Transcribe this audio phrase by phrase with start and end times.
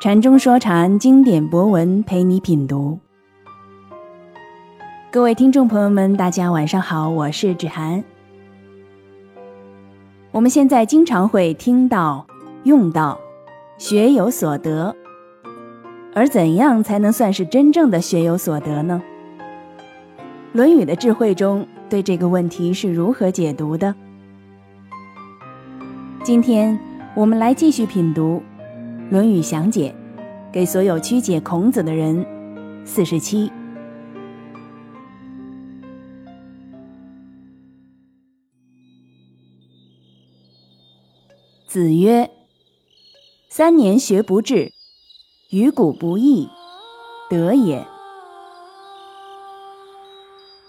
[0.00, 2.98] 禅中说禅，经典博文陪你品读。
[5.10, 8.02] 各位听众朋友们，大家晚上好，我是芷涵。
[10.30, 12.26] 我们现在经常会听到、
[12.62, 13.20] 用到
[13.76, 14.96] “学有所得”，
[16.16, 19.02] 而怎样才能算是真正的学有所得呢？
[20.54, 23.94] 《论语》的智慧中对这个问题是如何解读的？
[26.22, 26.80] 今天
[27.14, 28.42] 我们来继续品读
[29.10, 29.92] 《论语详解》，
[30.52, 32.24] 给所有曲解孔子的人。
[32.86, 33.50] 四十七，
[41.66, 42.30] 子曰
[43.50, 44.72] ：“三年学不至，
[45.50, 46.48] 于古不易，
[47.28, 47.84] 得也。”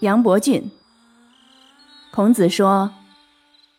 [0.00, 0.68] 杨伯峻，
[2.12, 2.90] 孔子说。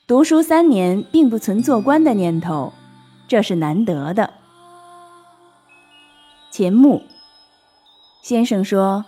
[0.07, 2.71] 读书三年，并不存做官的念头，
[3.27, 4.33] 这是难得的。
[6.53, 7.01] 钱穆
[8.21, 9.05] 先生说：“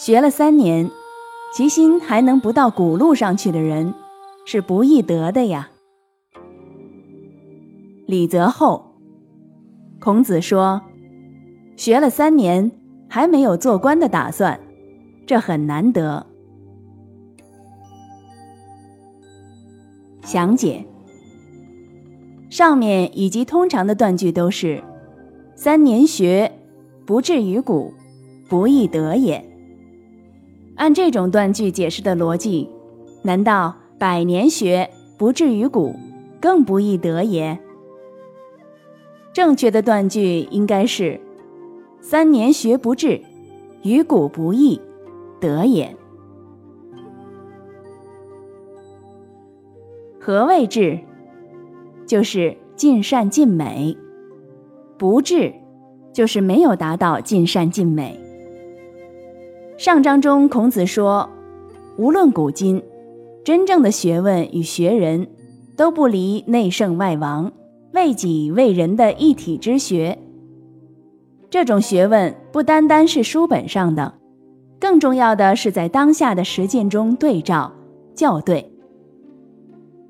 [0.00, 0.90] 学了三年，
[1.52, 3.92] 其心还能不到古路上去的人，
[4.46, 5.68] 是不易得的呀。”
[8.08, 8.94] 李泽厚，
[10.00, 10.80] 孔子说
[11.76, 12.72] ：“学了三年，
[13.10, 14.58] 还没有做官的打算，
[15.26, 16.24] 这很难得。”
[20.24, 20.86] 详解。
[22.48, 24.82] 上面以及通常的断句都是
[25.60, 26.52] “三年学，
[27.04, 27.92] 不至于古，
[28.48, 29.44] 不易得也”。
[30.78, 32.70] 按这种断句解释的逻辑，
[33.22, 35.96] 难道百年学不至于古，
[36.40, 37.58] 更不易得也？
[39.32, 41.20] 正确的断句应该是
[42.00, 43.20] “三年学不至，
[43.82, 44.80] 于古不易，
[45.40, 45.92] 得也”。
[50.20, 51.00] 何谓至？
[52.06, 53.96] 就是尽善尽美；
[54.98, 55.54] 不智，
[56.12, 58.18] 就是没有达到尽善尽美。
[59.78, 61.30] 上章中，孔子说，
[61.96, 62.82] 无论古今，
[63.44, 65.28] 真正的学问与学人，
[65.76, 67.52] 都不离内圣外王、
[67.92, 70.18] 为己为人的一体之学。
[71.48, 74.12] 这种学问不单单是书本上的，
[74.80, 77.72] 更重要的是在当下的实践中对照
[78.16, 78.72] 校对。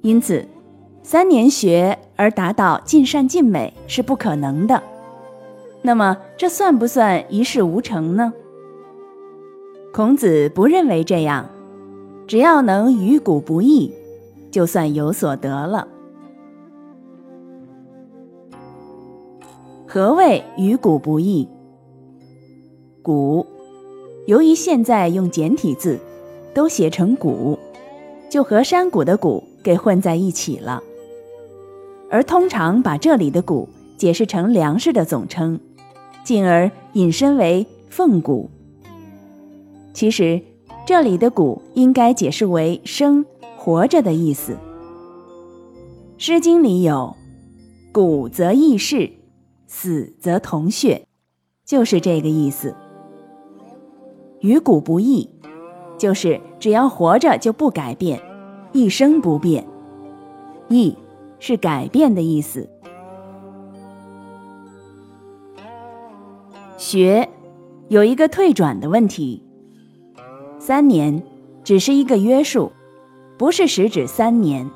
[0.00, 0.46] 因此，
[1.10, 4.82] 三年学而达到尽善尽美是不可能的。
[5.80, 8.30] 那么，这算不算一事无成呢？
[9.90, 11.48] 孔子不认为这样，
[12.26, 13.90] 只要能于古不易，
[14.50, 15.88] 就算有所得了。
[19.86, 21.48] 何谓于古不易？
[23.00, 23.46] 古，
[24.26, 25.98] 由于现在用简体字，
[26.52, 27.58] 都写成古，
[28.28, 29.42] 就和山谷的谷。
[29.60, 30.82] 给混在一起了，
[32.10, 35.60] 而通常把这里的“谷”解释成粮食的总称，
[36.24, 38.50] 进而引申为凤谷。
[39.92, 40.40] 其实
[40.86, 43.24] 这里的“谷”应该解释为生、
[43.56, 44.52] 活着的意思。
[46.16, 47.14] 《诗经》里有
[47.92, 49.10] “谷则异世，
[49.66, 51.06] 死则同穴”，
[51.66, 52.74] 就是这个意思。
[54.40, 55.28] 与谷不易，
[55.98, 58.20] 就是只要活着就不改变。
[58.72, 59.66] 一生不变，
[60.68, 60.94] 易
[61.38, 62.68] 是改变的意思。
[66.76, 67.28] 学
[67.88, 69.42] 有一个退转的问题，
[70.58, 71.22] 三年
[71.64, 72.72] 只是一个约束，
[73.36, 74.70] 不是实指三年，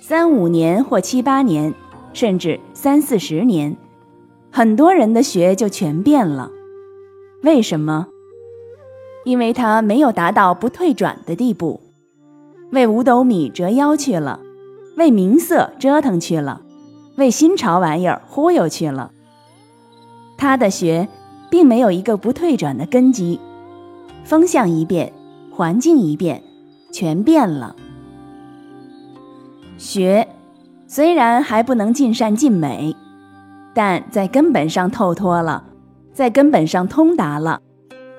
[0.00, 1.74] 三五年或七八年，
[2.12, 3.76] 甚至三四十年，
[4.50, 6.50] 很多人的学就全变了。
[7.42, 8.08] 为什么？
[9.24, 11.80] 因为他没有达到不退转的地步。
[12.70, 14.40] 为五斗米折腰去了，
[14.96, 16.62] 为名色折腾去了，
[17.16, 19.10] 为新潮玩意儿忽悠去了。
[20.36, 21.08] 他的学，
[21.50, 23.38] 并没有一个不退转的根基，
[24.24, 25.12] 风向一变，
[25.50, 26.42] 环境一变，
[26.92, 27.76] 全变了。
[29.78, 30.28] 学
[30.86, 32.94] 虽然还不能尽善尽美，
[33.74, 35.64] 但在根本上透脱了，
[36.12, 37.60] 在根本上通达了，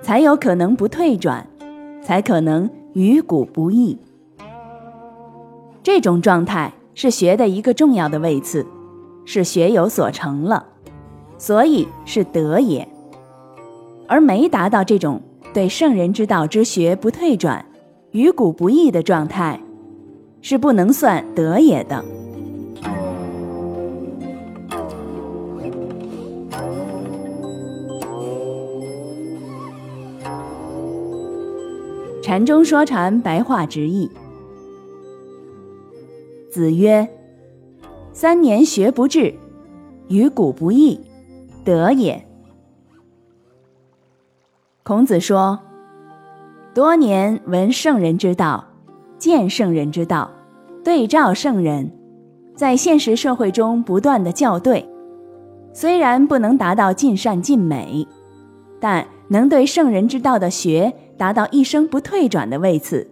[0.02, 1.48] 才有可能不退转，
[2.02, 3.98] 才可能于古不易。
[5.84, 8.66] 这种状态是学的一个重要的位次，
[9.26, 10.66] 是学有所成了，
[11.38, 12.88] 所以是德也。
[14.08, 15.22] 而没达到这种
[15.54, 17.66] 对圣人之道之学不退转、
[18.12, 19.60] 于古不易的状态，
[20.42, 22.04] 是不能算德也的。
[32.22, 34.10] 禅中说禅，白话直译。
[36.54, 37.10] 子曰
[38.14, 39.34] ：“三年学不至，
[40.08, 41.00] 于古不易，
[41.66, 42.24] 德也。
[44.84, 45.60] 孔子说
[46.72, 48.64] ：“多年闻圣人之道，
[49.18, 50.30] 见圣人之道，
[50.84, 51.92] 对照圣人，
[52.56, 54.88] 在现实社会中不断的校对，
[55.74, 58.08] 虽然不能达到尽善尽美，
[58.80, 63.10] 但能对圣人之道的学达到一生不退转的位次，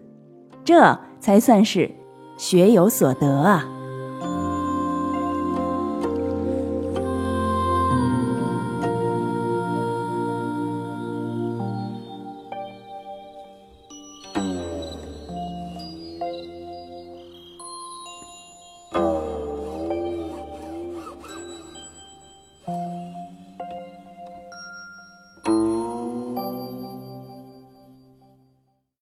[0.63, 1.89] 这才算是
[2.41, 3.69] 学有所得啊。”